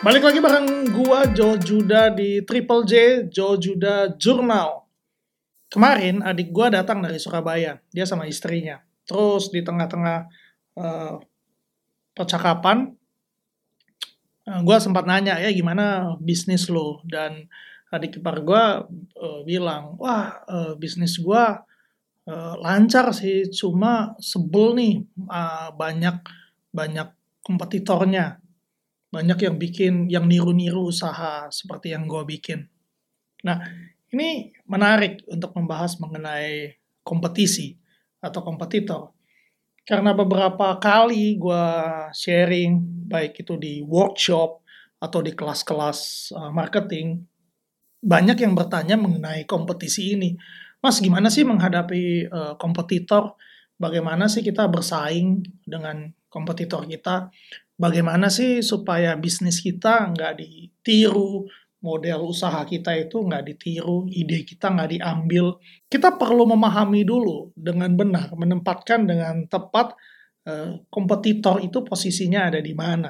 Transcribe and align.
Balik 0.00 0.24
lagi 0.24 0.40
bareng 0.40 0.96
gua 0.96 1.28
Joe 1.28 1.60
Juda 1.60 2.08
di 2.08 2.40
Triple 2.40 2.88
J, 2.88 2.92
Joe 3.28 3.60
Juda 3.60 4.08
Journal. 4.16 4.88
Kemarin 5.68 6.24
adik 6.24 6.48
gua 6.56 6.72
datang 6.72 7.04
dari 7.04 7.20
Surabaya, 7.20 7.76
dia 7.92 8.08
sama 8.08 8.24
istrinya. 8.24 8.80
Terus 9.04 9.52
di 9.52 9.60
tengah-tengah 9.60 10.24
uh, 10.80 11.20
percakapan, 12.16 12.96
uh, 14.48 14.60
gua 14.64 14.80
sempat 14.80 15.04
nanya 15.04 15.36
ya 15.36 15.52
gimana 15.52 16.16
bisnis 16.16 16.72
lo 16.72 17.04
dan 17.04 17.44
adik 17.92 18.24
ipar 18.24 18.40
gua 18.40 18.88
uh, 19.20 19.44
bilang, 19.44 20.00
wah 20.00 20.40
uh, 20.48 20.80
bisnis 20.80 21.20
gua 21.20 21.60
uh, 22.24 22.56
lancar 22.56 23.12
sih, 23.12 23.52
cuma 23.52 24.16
sebel 24.16 24.80
nih 24.80 24.94
uh, 25.28 25.76
banyak 25.76 26.24
banyak 26.72 27.12
kompetitornya 27.44 28.39
banyak 29.10 29.38
yang 29.42 29.56
bikin 29.58 29.94
yang 30.06 30.24
niru-niru 30.30 30.88
usaha 30.88 31.50
seperti 31.50 31.90
yang 31.92 32.06
gue 32.06 32.22
bikin. 32.22 32.70
Nah, 33.42 33.58
ini 34.14 34.54
menarik 34.70 35.26
untuk 35.26 35.54
membahas 35.58 35.98
mengenai 35.98 36.78
kompetisi 37.02 37.74
atau 38.22 38.40
kompetitor. 38.46 39.10
Karena 39.82 40.14
beberapa 40.14 40.78
kali 40.78 41.34
gue 41.34 41.66
sharing, 42.14 42.78
baik 43.10 43.42
itu 43.42 43.58
di 43.58 43.82
workshop 43.82 44.62
atau 45.02 45.18
di 45.24 45.34
kelas-kelas 45.34 46.30
uh, 46.36 46.52
marketing, 46.54 47.26
banyak 47.98 48.38
yang 48.38 48.54
bertanya 48.54 48.94
mengenai 48.94 49.42
kompetisi 49.48 50.14
ini. 50.14 50.38
Mas, 50.78 51.02
gimana 51.02 51.28
sih 51.28 51.42
menghadapi 51.42 52.30
uh, 52.30 52.54
kompetitor? 52.60 53.34
Bagaimana 53.80 54.28
sih 54.28 54.44
kita 54.44 54.68
bersaing 54.68 55.42
dengan 55.64 56.12
kompetitor 56.30 56.86
kita? 56.86 57.28
bagaimana 57.80 58.28
sih 58.28 58.60
supaya 58.60 59.16
bisnis 59.16 59.64
kita 59.64 60.12
nggak 60.12 60.36
ditiru, 60.36 61.48
model 61.80 62.28
usaha 62.28 62.60
kita 62.68 62.92
itu 62.92 63.24
nggak 63.24 63.44
ditiru, 63.48 64.04
ide 64.12 64.44
kita 64.44 64.68
nggak 64.68 65.00
diambil. 65.00 65.56
Kita 65.88 66.20
perlu 66.20 66.44
memahami 66.44 67.08
dulu 67.08 67.56
dengan 67.56 67.96
benar, 67.96 68.36
menempatkan 68.36 69.08
dengan 69.08 69.48
tepat 69.48 69.96
eh, 70.44 70.84
kompetitor 70.92 71.64
itu 71.64 71.80
posisinya 71.80 72.52
ada 72.52 72.60
di 72.60 72.76
mana. 72.76 73.08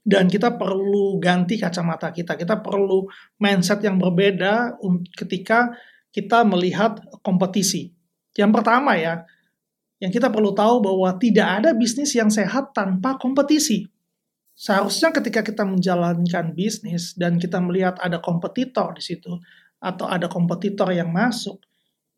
Dan 0.00 0.32
kita 0.32 0.56
perlu 0.56 1.20
ganti 1.20 1.60
kacamata 1.60 2.08
kita, 2.08 2.32
kita 2.32 2.64
perlu 2.64 3.04
mindset 3.36 3.84
yang 3.84 4.00
berbeda 4.00 4.80
ketika 5.12 5.76
kita 6.08 6.40
melihat 6.48 7.04
kompetisi. 7.20 7.92
Yang 8.32 8.50
pertama 8.56 8.96
ya, 8.96 9.28
yang 10.00 10.08
kita 10.08 10.32
perlu 10.32 10.56
tahu 10.56 10.80
bahwa 10.80 11.12
tidak 11.20 11.60
ada 11.60 11.70
bisnis 11.76 12.16
yang 12.16 12.32
sehat 12.32 12.72
tanpa 12.72 13.20
kompetisi. 13.20 13.84
Seharusnya 14.56 15.12
ketika 15.12 15.44
kita 15.44 15.64
menjalankan 15.64 16.56
bisnis 16.56 17.12
dan 17.16 17.36
kita 17.36 17.60
melihat 17.60 18.00
ada 18.00 18.20
kompetitor 18.20 18.96
di 18.96 19.04
situ 19.04 19.36
atau 19.80 20.08
ada 20.08 20.28
kompetitor 20.28 20.88
yang 20.92 21.12
masuk, 21.12 21.60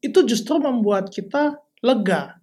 itu 0.03 0.22
justru 0.27 0.58
membuat 0.58 1.10
kita 1.10 1.58
lega. 1.83 2.38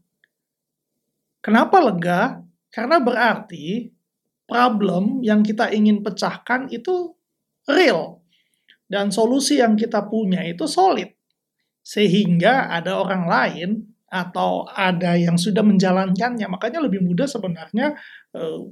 Kenapa 1.39 1.79
lega? 1.83 2.43
Karena 2.71 2.99
berarti 2.99 3.91
problem 4.43 5.23
yang 5.23 5.43
kita 5.43 5.71
ingin 5.71 6.03
pecahkan 6.03 6.67
itu 6.71 7.15
real 7.67 8.19
dan 8.87 9.11
solusi 9.11 9.59
yang 9.59 9.75
kita 9.75 10.03
punya 10.07 10.43
itu 10.43 10.67
solid. 10.67 11.11
Sehingga 11.83 12.71
ada 12.71 12.99
orang 12.99 13.23
lain 13.27 13.69
atau 14.09 14.65
ada 14.65 15.13
yang 15.13 15.37
sudah 15.37 15.61
menjalankannya, 15.61 16.49
makanya 16.49 16.81
lebih 16.81 17.05
mudah 17.05 17.29
sebenarnya 17.29 17.93
uh, 18.33 18.65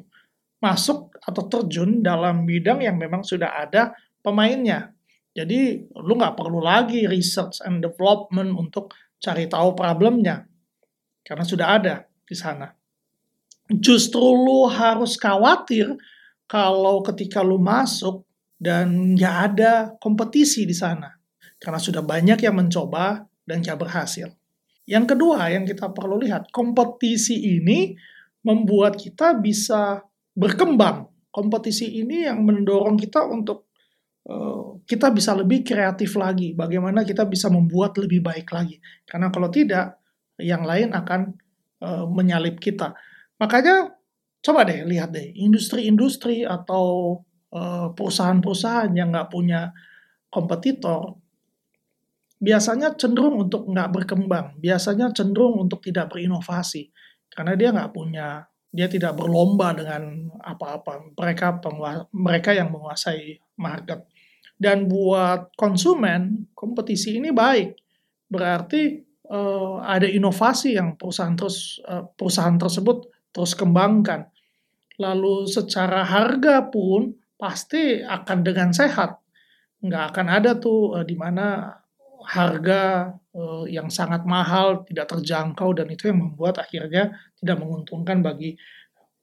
masuk 0.58 1.14
atau 1.22 1.44
terjun 1.46 2.02
dalam 2.02 2.44
bidang 2.44 2.82
yang 2.82 2.98
memang 2.98 3.22
sudah 3.22 3.62
ada 3.62 3.94
pemainnya. 4.26 4.92
Jadi 5.38 5.86
lu 6.02 6.18
nggak 6.18 6.34
perlu 6.34 6.58
lagi 6.58 7.06
research 7.06 7.62
and 7.62 7.86
development 7.86 8.58
untuk 8.58 8.98
cari 9.22 9.46
tahu 9.46 9.78
problemnya, 9.78 10.46
karena 11.22 11.46
sudah 11.46 11.68
ada 11.78 11.96
di 12.26 12.34
sana. 12.34 12.74
Justru 13.70 14.22
lu 14.22 14.66
harus 14.66 15.14
khawatir 15.18 15.94
kalau 16.50 17.06
ketika 17.06 17.46
lu 17.46 17.62
masuk 17.62 18.26
dan 18.58 19.14
nggak 19.14 19.36
ada 19.54 19.74
kompetisi 20.02 20.66
di 20.66 20.74
sana, 20.74 21.14
karena 21.62 21.78
sudah 21.78 22.02
banyak 22.02 22.42
yang 22.42 22.58
mencoba 22.58 23.22
dan 23.46 23.62
nggak 23.62 23.78
berhasil. 23.78 24.34
Yang 24.88 25.06
kedua 25.16 25.52
yang 25.52 25.68
kita 25.68 25.92
perlu 25.92 26.16
lihat, 26.24 26.48
kompetisi 26.56 27.60
ini 27.60 27.92
membuat 28.48 28.96
kita 28.96 29.36
bisa 29.36 30.00
berkembang. 30.32 31.12
Kompetisi 31.28 32.00
ini 32.00 32.24
yang 32.24 32.48
mendorong 32.48 32.96
kita 32.96 33.28
untuk 33.28 33.68
uh, 34.32 34.80
kita 34.88 35.12
bisa 35.12 35.36
lebih 35.36 35.68
kreatif 35.68 36.16
lagi. 36.16 36.56
Bagaimana 36.56 37.04
kita 37.04 37.28
bisa 37.28 37.52
membuat 37.52 38.00
lebih 38.00 38.24
baik 38.24 38.48
lagi. 38.56 38.80
Karena 39.04 39.28
kalau 39.28 39.52
tidak, 39.52 40.00
yang 40.40 40.64
lain 40.64 40.96
akan 40.96 41.36
uh, 41.84 42.06
menyalip 42.08 42.56
kita. 42.58 42.96
Makanya 43.44 43.92
coba 44.40 44.64
deh 44.64 44.86
lihat 44.88 45.12
deh 45.12 45.36
industri-industri 45.36 46.48
atau 46.48 47.20
uh, 47.52 47.92
perusahaan-perusahaan 47.92 48.94
yang 48.96 49.12
nggak 49.12 49.30
punya 49.34 49.74
kompetitor 50.32 51.18
biasanya 52.38 52.94
cenderung 52.94 53.50
untuk 53.50 53.66
nggak 53.66 53.90
berkembang, 53.94 54.58
biasanya 54.62 55.10
cenderung 55.14 55.58
untuk 55.58 55.82
tidak 55.82 56.14
berinovasi, 56.14 56.94
karena 57.34 57.54
dia 57.58 57.70
nggak 57.74 57.92
punya, 57.94 58.46
dia 58.70 58.88
tidak 58.90 59.18
berlomba 59.18 59.74
dengan 59.74 60.30
apa-apa. 60.42 61.14
Mereka 61.18 61.62
mereka 62.14 62.54
yang 62.54 62.70
menguasai 62.70 63.42
market. 63.58 64.06
Dan 64.58 64.90
buat 64.90 65.54
konsumen, 65.54 66.50
kompetisi 66.58 67.22
ini 67.22 67.30
baik. 67.30 67.78
Berarti 68.26 69.06
uh, 69.30 69.86
ada 69.86 70.10
inovasi 70.10 70.74
yang 70.78 70.98
perusahaan 70.98 71.38
terus 71.38 71.78
uh, 71.86 72.10
perusahaan 72.18 72.58
tersebut 72.58 73.06
terus 73.30 73.54
kembangkan. 73.54 74.34
Lalu 74.98 75.46
secara 75.46 76.02
harga 76.02 76.74
pun 76.74 77.14
pasti 77.38 78.02
akan 78.02 78.38
dengan 78.42 78.74
sehat. 78.74 79.22
Nggak 79.86 80.04
akan 80.10 80.28
ada 80.28 80.52
tuh 80.58 80.98
uh, 80.98 81.06
di 81.06 81.14
mana 81.14 81.70
harga 82.28 83.16
uh, 83.32 83.64
yang 83.72 83.88
sangat 83.88 84.28
mahal, 84.28 84.84
tidak 84.84 85.16
terjangkau 85.16 85.72
dan 85.72 85.88
itu 85.88 86.12
yang 86.12 86.20
membuat 86.28 86.60
akhirnya 86.60 87.16
tidak 87.40 87.58
menguntungkan 87.64 88.20
bagi 88.20 88.60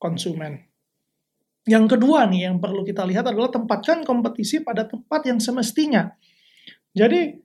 konsumen. 0.01 0.65
Yang 1.69 1.97
kedua 1.97 2.29
nih 2.29 2.49
yang 2.49 2.57
perlu 2.61 2.85
kita 2.85 3.05
lihat 3.05 3.29
adalah 3.29 3.53
tempatkan 3.53 4.05
kompetisi 4.05 4.65
pada 4.65 4.89
tempat 4.89 5.25
yang 5.29 5.41
semestinya. 5.41 6.13
Jadi 6.93 7.37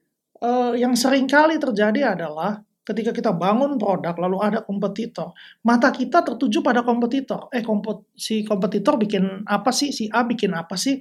uh, 0.44 0.76
yang 0.76 0.96
sering 0.96 1.28
kali 1.28 1.56
terjadi 1.60 2.16
adalah 2.16 2.60
ketika 2.84 3.14
kita 3.14 3.32
bangun 3.36 3.78
produk 3.78 4.16
lalu 4.18 4.38
ada 4.42 4.60
kompetitor, 4.66 5.36
mata 5.64 5.92
kita 5.92 6.24
tertuju 6.24 6.60
pada 6.64 6.84
kompetitor. 6.84 7.48
Eh 7.52 7.64
kompet 7.64 8.12
si 8.16 8.44
kompetitor 8.44 9.00
bikin 9.00 9.44
apa 9.48 9.72
sih? 9.72 9.92
Si 9.92 10.08
A 10.12 10.24
bikin 10.24 10.56
apa 10.56 10.76
sih? 10.76 11.00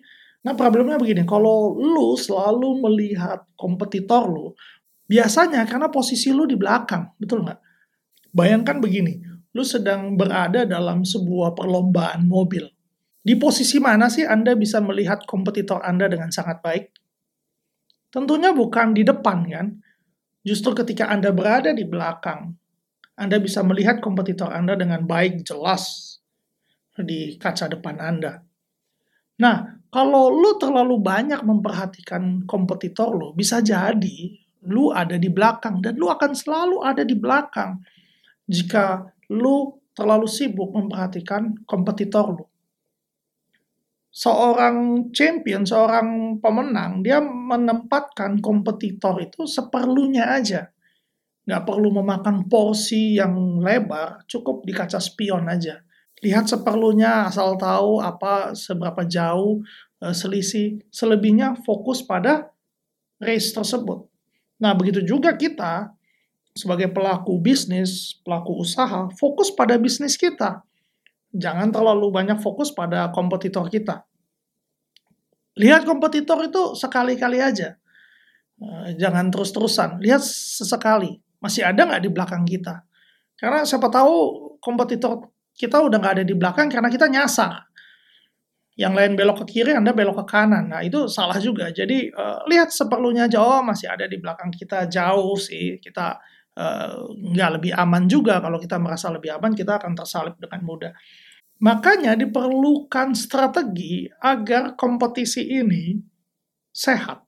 Nah 0.49 0.57
problemnya 0.57 0.97
begini, 0.97 1.29
kalau 1.29 1.77
lu 1.77 2.17
selalu 2.17 2.81
melihat 2.81 3.45
kompetitor 3.53 4.25
lu, 4.33 4.57
biasanya 5.05 5.69
karena 5.69 5.93
posisi 5.93 6.33
lu 6.33 6.49
di 6.49 6.57
belakang, 6.57 7.13
betul 7.21 7.45
nggak? 7.45 7.61
Bayangkan 8.33 8.81
begini, 8.81 9.21
lu 9.53 9.61
sedang 9.61 10.17
berada 10.17 10.65
dalam 10.65 11.05
sebuah 11.05 11.53
perlombaan 11.53 12.25
mobil. 12.25 12.65
Di 13.21 13.37
posisi 13.37 13.77
mana 13.77 14.09
sih 14.09 14.25
Anda 14.25 14.57
bisa 14.57 14.81
melihat 14.81 15.29
kompetitor 15.29 15.85
Anda 15.85 16.09
dengan 16.09 16.33
sangat 16.33 16.65
baik? 16.65 16.97
Tentunya 18.09 18.57
bukan 18.57 18.97
di 18.97 19.05
depan 19.05 19.45
kan? 19.53 19.77
Justru 20.49 20.73
ketika 20.73 21.13
Anda 21.13 21.29
berada 21.29 21.77
di 21.77 21.85
belakang, 21.85 22.57
Anda 23.21 23.37
bisa 23.37 23.61
melihat 23.61 24.01
kompetitor 24.01 24.49
Anda 24.49 24.81
dengan 24.81 25.05
baik, 25.05 25.45
jelas 25.45 26.17
di 26.97 27.37
kaca 27.37 27.69
depan 27.69 28.01
Anda. 28.01 28.41
Nah, 29.45 29.78
kalau 29.89 30.29
lu 30.29 30.61
terlalu 30.61 31.01
banyak 31.01 31.41
memperhatikan 31.41 32.45
kompetitor 32.45 33.09
lu, 33.17 33.33
bisa 33.33 33.65
jadi 33.65 34.37
lu 34.69 34.93
ada 34.93 35.17
di 35.17 35.33
belakang 35.33 35.81
dan 35.81 35.97
lu 35.97 36.13
akan 36.13 36.33
selalu 36.37 36.85
ada 36.85 37.07
di 37.09 37.17
belakang 37.17 37.81
jika 38.45 39.09
lu 39.33 39.81
terlalu 39.97 40.29
sibuk 40.29 40.77
memperhatikan 40.77 41.65
kompetitor 41.65 42.37
lu. 42.37 42.45
Seorang 44.13 45.09
champion, 45.15 45.65
seorang 45.65 46.41
pemenang, 46.43 47.01
dia 47.01 47.23
menempatkan 47.23 48.43
kompetitor 48.45 49.21
itu 49.25 49.47
seperlunya 49.49 50.37
aja. 50.37 50.69
Nggak 51.49 51.65
perlu 51.65 51.89
memakan 52.03 52.45
porsi 52.45 53.17
yang 53.17 53.63
lebar, 53.63 54.27
cukup 54.29 54.69
di 54.69 54.73
kaca 54.77 55.01
spion 55.01 55.49
aja 55.49 55.81
lihat 56.25 56.51
seperlunya 56.51 57.29
asal 57.31 57.55
tahu 57.55 58.03
apa 58.03 58.57
seberapa 58.57 59.07
jauh 59.07 59.63
uh, 60.03 60.15
selisih 60.15 60.83
selebihnya 60.91 61.59
fokus 61.63 62.03
pada 62.03 62.51
race 63.23 63.55
tersebut 63.55 64.07
nah 64.59 64.75
begitu 64.75 65.03
juga 65.03 65.35
kita 65.35 65.95
sebagai 66.53 66.91
pelaku 66.91 67.39
bisnis 67.39 68.19
pelaku 68.27 68.59
usaha 68.59 69.07
fokus 69.15 69.55
pada 69.55 69.79
bisnis 69.79 70.19
kita 70.19 70.67
jangan 71.31 71.71
terlalu 71.71 72.11
banyak 72.11 72.43
fokus 72.43 72.75
pada 72.75 73.11
kompetitor 73.15 73.71
kita 73.71 74.09
Lihat 75.59 75.83
kompetitor 75.83 76.39
itu 76.47 76.79
sekali-kali 76.79 77.43
aja. 77.43 77.75
Eh, 78.63 78.89
jangan 78.95 79.27
terus-terusan. 79.29 79.99
Lihat 79.99 80.23
sesekali. 80.23 81.19
Masih 81.43 81.67
ada 81.67 81.83
nggak 81.83 82.03
di 82.07 82.11
belakang 82.15 82.47
kita? 82.47 82.87
Karena 83.35 83.67
siapa 83.67 83.91
tahu 83.91 84.15
kompetitor 84.63 85.27
kita 85.59 85.83
udah 85.83 85.99
nggak 85.99 86.15
ada 86.23 86.25
di 86.25 86.35
belakang 86.39 86.71
karena 86.71 86.87
kita 86.87 87.11
nyasar. 87.11 87.67
Yang 88.79 88.95
lain 88.95 89.13
belok 89.19 89.43
ke 89.43 89.59
kiri, 89.59 89.75
Anda 89.75 89.91
belok 89.91 90.23
ke 90.23 90.39
kanan. 90.39 90.71
Nah, 90.71 90.87
itu 90.87 91.11
salah 91.11 91.35
juga. 91.43 91.67
Jadi, 91.75 92.15
uh, 92.15 92.47
lihat 92.47 92.71
seperlunya 92.71 93.27
aja, 93.27 93.43
oh 93.43 93.59
masih 93.67 93.91
ada 93.91 94.07
di 94.07 94.23
belakang 94.23 94.55
kita, 94.55 94.87
jauh 94.87 95.35
sih. 95.35 95.83
Kita 95.83 96.15
uh, 96.55 97.11
lebih 97.59 97.75
aman 97.75 98.07
juga. 98.07 98.39
Kalau 98.39 98.63
kita 98.63 98.79
merasa 98.79 99.11
lebih 99.11 99.35
aman, 99.35 99.51
kita 99.59 99.83
akan 99.83 99.99
tersalip 99.99 100.39
dengan 100.39 100.63
mudah. 100.63 100.95
Makanya 101.59 102.15
diperlukan 102.15 103.19
strategi 103.19 104.07
agar 104.23 104.79
kompetisi 104.79 105.43
ini 105.43 105.99
sehat 106.71 107.27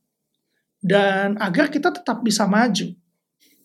dan 0.79 1.35
agar 1.43 1.67
kita 1.67 1.91
tetap 1.91 2.23
bisa 2.23 2.47
maju. 2.47 2.95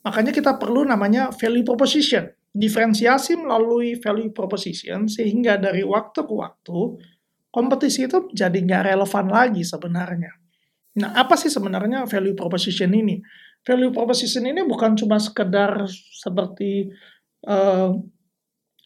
Makanya 0.02 0.34
kita 0.34 0.58
perlu 0.58 0.86
namanya 0.86 1.30
value 1.34 1.66
proposition, 1.66 2.26
diferensiasi 2.56 3.36
melalui 3.36 4.00
value 4.00 4.32
proposition 4.32 5.12
sehingga 5.12 5.60
dari 5.60 5.84
waktu 5.84 6.24
ke 6.24 6.34
waktu 6.34 6.80
kompetisi 7.52 8.08
itu 8.08 8.32
jadi 8.32 8.56
nggak 8.56 8.96
relevan 8.96 9.28
lagi 9.28 9.64
sebenarnya. 9.68 10.32
Nah, 10.96 11.12
apa 11.20 11.36
sih 11.36 11.52
sebenarnya 11.52 12.08
value 12.08 12.32
proposition 12.32 12.96
ini? 12.96 13.20
Value 13.68 13.92
proposition 13.92 14.48
ini 14.48 14.64
bukan 14.64 14.96
cuma 14.96 15.20
sekedar 15.20 15.84
seperti 16.16 16.88
uh, 17.44 17.92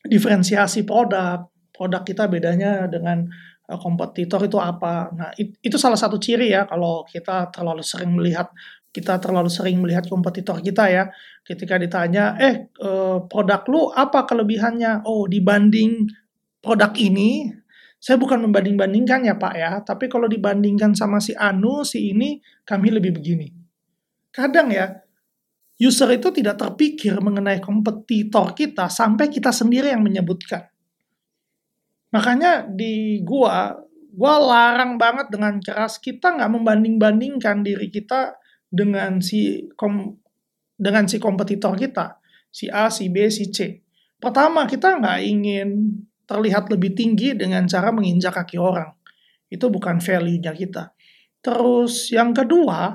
diferensiasi 0.01 0.81
produk, 0.89 1.45
produk 1.69 2.01
kita 2.01 2.25
bedanya 2.25 2.89
dengan 2.89 3.29
uh, 3.69 3.77
kompetitor 3.77 4.49
itu 4.49 4.57
apa. 4.57 5.13
Nah, 5.13 5.29
it, 5.37 5.61
itu 5.61 5.77
salah 5.77 5.97
satu 5.97 6.17
ciri 6.17 6.49
ya 6.49 6.65
kalau 6.65 7.05
kita 7.05 7.53
terlalu 7.53 7.85
sering 7.85 8.17
melihat 8.17 8.49
kita 8.89 9.21
terlalu 9.21 9.49
sering 9.53 9.77
melihat 9.81 10.09
kompetitor 10.09 10.57
kita 10.59 10.89
ya. 10.89 11.03
Ketika 11.45 11.77
ditanya, 11.77 12.33
"Eh, 12.41 12.73
uh, 12.81 13.21
produk 13.29 13.61
lu 13.69 13.81
apa 13.93 14.25
kelebihannya?" 14.25 15.05
"Oh, 15.05 15.29
dibanding 15.29 16.09
produk 16.59 16.91
ini, 16.97 17.53
saya 18.01 18.17
bukan 18.17 18.41
membanding-bandingkan 18.49 19.29
ya, 19.29 19.35
Pak 19.37 19.53
ya, 19.53 19.71
tapi 19.85 20.09
kalau 20.09 20.25
dibandingkan 20.25 20.97
sama 20.97 21.21
si 21.21 21.37
anu, 21.37 21.85
si 21.85 22.11
ini, 22.13 22.41
kami 22.65 22.89
lebih 22.89 23.13
begini." 23.13 23.47
Kadang 24.33 24.73
ya, 24.73 24.89
user 25.77 26.09
itu 26.13 26.33
tidak 26.33 26.57
terpikir 26.57 27.13
mengenai 27.21 27.61
kompetitor 27.61 28.57
kita 28.57 28.89
sampai 28.89 29.29
kita 29.29 29.53
sendiri 29.53 29.93
yang 29.93 30.01
menyebutkan. 30.01 30.65
Makanya 32.09 32.65
di 32.65 33.21
gua, 33.21 33.77
gua 34.09 34.35
larang 34.41 34.97
banget 34.97 35.29
dengan 35.29 35.61
keras 35.61 36.01
kita 36.01 36.33
nggak 36.41 36.51
membanding-bandingkan 36.57 37.61
diri 37.61 37.93
kita 37.93 38.33
dengan 38.69 39.17
si 39.19 39.67
kom, 39.73 40.13
dengan 40.77 41.09
si 41.09 41.17
kompetitor 41.17 41.73
kita, 41.75 42.21
si 42.53 42.69
A, 42.69 42.93
si 42.93 43.09
B, 43.09 43.27
si 43.33 43.49
C. 43.49 43.81
Pertama, 44.21 44.69
kita 44.69 45.01
nggak 45.01 45.19
ingin 45.25 45.69
terlihat 46.29 46.69
lebih 46.69 46.93
tinggi 46.93 47.33
dengan 47.33 47.65
cara 47.65 47.89
menginjak 47.89 48.37
kaki 48.37 48.61
orang. 48.61 48.93
Itu 49.49 49.73
bukan 49.73 49.97
value-nya 49.97 50.53
kita. 50.53 50.93
Terus 51.41 52.13
yang 52.13 52.35
kedua, 52.35 52.93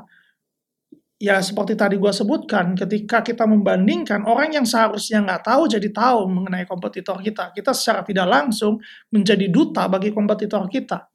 ya 1.19 1.41
seperti 1.41 1.75
tadi 1.75 1.97
gue 1.99 2.13
sebutkan, 2.13 2.79
ketika 2.79 3.25
kita 3.25 3.49
membandingkan 3.49 4.23
orang 4.29 4.55
yang 4.55 4.67
seharusnya 4.69 5.25
nggak 5.25 5.43
tahu 5.49 5.67
jadi 5.67 5.89
tahu 5.91 6.31
mengenai 6.31 6.69
kompetitor 6.69 7.19
kita, 7.19 7.51
kita 7.51 7.73
secara 7.75 8.07
tidak 8.07 8.29
langsung 8.29 8.79
menjadi 9.11 9.51
duta 9.51 9.89
bagi 9.91 10.15
kompetitor 10.15 10.69
kita. 10.69 11.09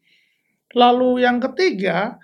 Lalu 0.75 1.23
yang 1.23 1.38
ketiga, 1.41 2.17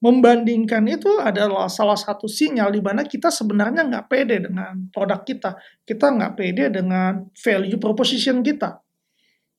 membandingkan 0.00 0.84
itu 0.88 1.20
adalah 1.20 1.68
salah 1.68 1.96
satu 1.96 2.24
sinyal 2.24 2.72
di 2.72 2.80
mana 2.80 3.04
kita 3.04 3.28
sebenarnya 3.28 3.84
nggak 3.84 4.06
pede 4.08 4.48
dengan 4.48 4.88
produk 4.88 5.20
kita. 5.20 5.50
Kita 5.84 6.06
nggak 6.08 6.32
pede 6.36 6.64
dengan 6.72 7.28
value 7.36 7.76
proposition 7.76 8.40
kita. 8.40 8.80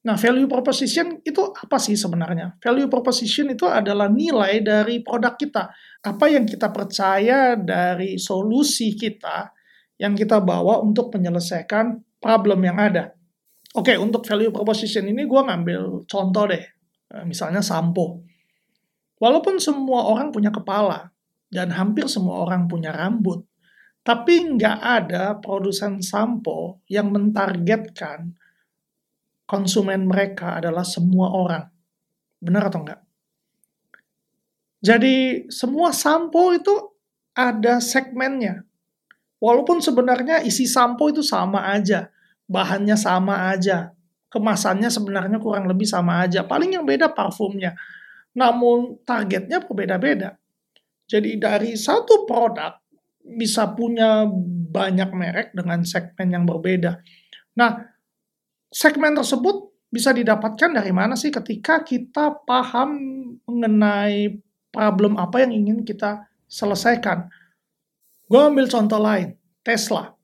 Nah, 0.02 0.18
value 0.18 0.50
proposition 0.50 1.22
itu 1.22 1.54
apa 1.54 1.78
sih 1.78 1.94
sebenarnya? 1.94 2.58
Value 2.58 2.90
proposition 2.90 3.54
itu 3.54 3.70
adalah 3.70 4.10
nilai 4.10 4.58
dari 4.66 5.06
produk 5.06 5.38
kita. 5.38 5.70
Apa 6.02 6.26
yang 6.26 6.50
kita 6.50 6.74
percaya 6.74 7.54
dari 7.54 8.18
solusi 8.18 8.98
kita 8.98 9.54
yang 10.02 10.18
kita 10.18 10.42
bawa 10.42 10.82
untuk 10.82 11.14
menyelesaikan 11.14 12.18
problem 12.18 12.66
yang 12.66 12.82
ada. 12.82 13.14
Oke, 13.78 13.94
untuk 13.94 14.26
value 14.26 14.50
proposition 14.50 15.06
ini 15.06 15.30
gue 15.30 15.42
ngambil 15.46 16.10
contoh 16.10 16.50
deh. 16.50 16.66
Eh, 17.14 17.24
misalnya 17.30 17.62
sampo. 17.62 18.26
Walaupun 19.22 19.62
semua 19.62 20.10
orang 20.10 20.34
punya 20.34 20.50
kepala, 20.50 21.14
dan 21.52 21.70
hampir 21.76 22.10
semua 22.10 22.42
orang 22.42 22.66
punya 22.66 22.90
rambut, 22.90 23.46
tapi 24.02 24.58
nggak 24.58 24.80
ada 24.82 25.38
produsen 25.38 26.02
sampo 26.02 26.82
yang 26.90 27.14
mentargetkan 27.14 28.34
konsumen 29.46 30.10
mereka 30.10 30.58
adalah 30.58 30.82
semua 30.82 31.30
orang. 31.36 31.68
Benar 32.42 32.72
atau 32.72 32.82
enggak? 32.82 33.02
Jadi 34.82 35.46
semua 35.54 35.94
sampo 35.94 36.50
itu 36.56 36.74
ada 37.38 37.78
segmennya. 37.78 38.66
Walaupun 39.38 39.84
sebenarnya 39.84 40.42
isi 40.42 40.66
sampo 40.66 41.14
itu 41.14 41.22
sama 41.22 41.70
aja, 41.70 42.10
bahannya 42.50 42.98
sama 42.98 43.54
aja, 43.54 43.94
kemasannya 44.34 44.90
sebenarnya 44.90 45.38
kurang 45.38 45.70
lebih 45.70 45.86
sama 45.86 46.26
aja. 46.26 46.42
Paling 46.42 46.74
yang 46.80 46.86
beda 46.88 47.14
parfumnya. 47.14 47.78
Namun 48.38 49.04
targetnya 49.04 49.64
berbeda-beda. 49.64 50.40
Jadi 51.08 51.36
dari 51.36 51.76
satu 51.76 52.24
produk 52.24 52.80
bisa 53.22 53.70
punya 53.76 54.26
banyak 54.72 55.10
merek 55.12 55.48
dengan 55.52 55.84
segmen 55.84 56.32
yang 56.32 56.44
berbeda. 56.48 57.04
Nah, 57.60 57.84
segmen 58.72 59.14
tersebut 59.14 59.72
bisa 59.92 60.16
didapatkan 60.16 60.72
dari 60.72 60.96
mana 60.96 61.20
sih 61.20 61.30
ketika 61.30 61.84
kita 61.84 62.40
paham 62.48 62.96
mengenai 63.44 64.40
problem 64.72 65.20
apa 65.20 65.44
yang 65.44 65.52
ingin 65.52 65.84
kita 65.84 66.32
selesaikan. 66.48 67.28
Gue 68.32 68.40
ambil 68.40 68.72
contoh 68.72 69.04
lain, 69.04 69.36
Tesla. 69.60 70.16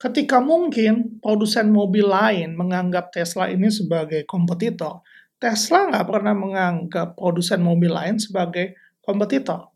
Ketika 0.00 0.40
mungkin 0.40 1.20
produsen 1.20 1.68
mobil 1.68 2.08
lain 2.08 2.56
menganggap 2.56 3.12
Tesla 3.12 3.52
ini 3.52 3.68
sebagai 3.68 4.24
kompetitor, 4.24 5.04
Tesla 5.40 5.88
nggak 5.88 6.06
pernah 6.06 6.36
menganggap 6.36 7.16
produsen 7.16 7.64
mobil 7.64 7.88
lain 7.88 8.20
sebagai 8.20 8.76
kompetitor. 9.00 9.72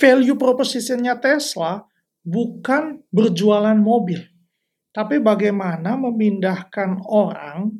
Value 0.00 0.40
propositionnya 0.40 1.20
Tesla 1.20 1.84
bukan 2.24 3.04
berjualan 3.12 3.76
mobil, 3.76 4.24
tapi 4.92 5.20
bagaimana 5.20 6.00
memindahkan 6.00 7.04
orang 7.04 7.76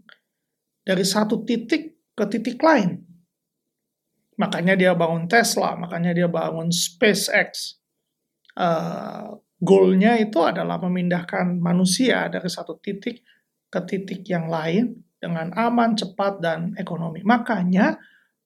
dari 0.84 1.04
satu 1.04 1.40
titik 1.44 1.96
ke 2.12 2.24
titik 2.28 2.60
lain. 2.60 3.00
Makanya 4.36 4.76
dia 4.76 4.92
bangun 4.92 5.28
Tesla, 5.28 5.76
makanya 5.76 6.16
dia 6.16 6.28
bangun 6.28 6.72
SpaceX. 6.72 7.80
Uh, 8.56 9.40
goalnya 9.60 10.20
itu 10.20 10.40
adalah 10.40 10.80
memindahkan 10.80 11.60
manusia 11.60 12.28
dari 12.28 12.48
satu 12.48 12.76
titik 12.80 13.24
ke 13.68 13.80
titik 13.88 14.24
yang 14.28 14.48
lain 14.48 15.00
dengan 15.20 15.52
aman, 15.52 15.94
cepat, 15.94 16.40
dan 16.40 16.72
ekonomi. 16.80 17.20
Makanya 17.22 18.00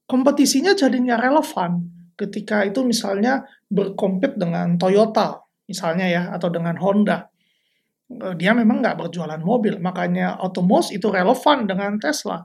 kompetisinya 0.04 0.74
jadi 0.74 0.98
nggak 0.98 1.22
relevan 1.22 1.86
ketika 2.18 2.66
itu 2.66 2.82
misalnya 2.82 3.46
berkompet 3.70 4.34
dengan 4.36 4.74
Toyota, 4.76 5.40
misalnya 5.70 6.06
ya, 6.10 6.22
atau 6.34 6.50
dengan 6.50 6.74
Honda. 6.82 7.30
Eh, 8.10 8.34
dia 8.36 8.52
memang 8.52 8.82
nggak 8.82 9.06
berjualan 9.06 9.40
mobil, 9.40 9.78
makanya 9.78 10.36
Automos 10.36 10.90
itu 10.90 11.08
relevan 11.08 11.64
dengan 11.64 11.96
Tesla 11.96 12.44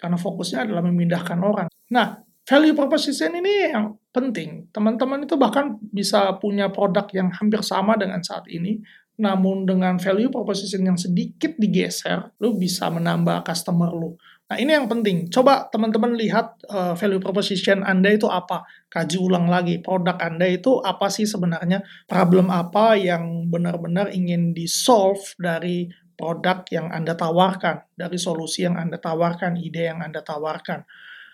karena 0.00 0.16
fokusnya 0.16 0.64
adalah 0.64 0.80
memindahkan 0.80 1.38
orang. 1.44 1.68
Nah, 1.92 2.24
value 2.48 2.72
proposition 2.72 3.36
ini 3.36 3.68
yang 3.68 4.00
penting. 4.08 4.72
Teman-teman 4.72 5.28
itu 5.28 5.36
bahkan 5.36 5.76
bisa 5.92 6.32
punya 6.40 6.72
produk 6.72 7.04
yang 7.12 7.28
hampir 7.28 7.60
sama 7.60 8.00
dengan 8.00 8.24
saat 8.24 8.48
ini, 8.48 8.80
namun 9.20 9.68
dengan 9.68 10.00
value 10.00 10.32
proposition 10.32 10.80
yang 10.80 10.96
sedikit 10.96 11.54
digeser, 11.60 12.32
lu 12.40 12.56
bisa 12.56 12.88
menambah 12.88 13.44
customer 13.44 13.92
lu. 13.92 14.16
Nah, 14.50 14.58
ini 14.58 14.74
yang 14.74 14.90
penting. 14.90 15.30
Coba 15.30 15.70
teman-teman 15.70 16.18
lihat 16.18 16.58
uh, 16.66 16.98
value 16.98 17.22
proposition 17.22 17.86
Anda 17.86 18.18
itu 18.18 18.26
apa. 18.26 18.66
Kaji 18.90 19.22
ulang 19.22 19.46
lagi 19.46 19.78
produk 19.78 20.18
Anda 20.18 20.50
itu 20.50 20.82
apa 20.82 21.06
sih 21.06 21.22
sebenarnya, 21.22 21.86
problem 22.10 22.50
apa 22.50 22.98
yang 22.98 23.46
benar-benar 23.46 24.10
ingin 24.10 24.50
di-solve 24.50 25.22
dari 25.38 25.86
produk 26.18 26.66
yang 26.74 26.90
Anda 26.90 27.14
tawarkan, 27.14 27.94
dari 27.94 28.18
solusi 28.18 28.66
yang 28.66 28.74
Anda 28.74 28.98
tawarkan, 28.98 29.54
ide 29.54 29.86
yang 29.94 30.02
Anda 30.02 30.18
tawarkan. 30.18 30.82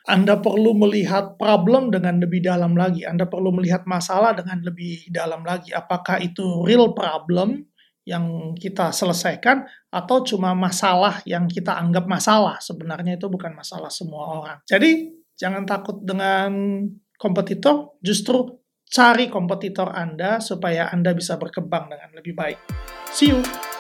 Anda 0.07 0.39
perlu 0.39 0.77
melihat 0.79 1.35
problem 1.35 1.91
dengan 1.91 2.23
lebih 2.23 2.45
dalam 2.45 2.79
lagi. 2.79 3.03
Anda 3.03 3.27
perlu 3.27 3.51
melihat 3.51 3.89
masalah 3.91 4.37
dengan 4.39 4.63
lebih 4.63 5.11
dalam 5.11 5.43
lagi. 5.43 5.75
Apakah 5.75 6.23
itu 6.23 6.63
real 6.63 6.95
problem 6.95 7.67
yang 8.07 8.55
kita 8.55 8.95
selesaikan 8.95 9.67
atau 9.91 10.23
cuma 10.23 10.55
masalah 10.55 11.21
yang 11.27 11.51
kita 11.51 11.75
anggap 11.75 12.07
masalah. 12.07 12.63
Sebenarnya 12.63 13.19
itu 13.19 13.27
bukan 13.27 13.53
masalah 13.53 13.91
semua 13.91 14.41
orang. 14.41 14.59
Jadi 14.63 15.11
jangan 15.35 15.67
takut 15.67 15.99
dengan 16.01 16.87
kompetitor, 17.19 17.99
justru 17.99 18.63
cari 18.87 19.27
kompetitor 19.27 19.91
Anda 19.91 20.39
supaya 20.39 20.89
Anda 20.95 21.13
bisa 21.13 21.35
berkembang 21.35 21.91
dengan 21.91 22.11
lebih 22.15 22.33
baik. 22.39 22.59
See 23.11 23.35
you! 23.35 23.76